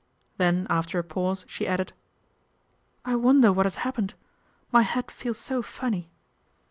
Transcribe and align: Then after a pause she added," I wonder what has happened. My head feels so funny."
Then 0.37 0.65
after 0.67 0.97
a 0.97 1.03
pause 1.03 1.45
she 1.47 1.67
added," 1.67 1.93
I 3.05 3.13
wonder 3.13 3.53
what 3.53 3.67
has 3.67 3.75
happened. 3.85 4.15
My 4.71 4.81
head 4.81 5.11
feels 5.11 5.37
so 5.37 5.61
funny." 5.61 6.09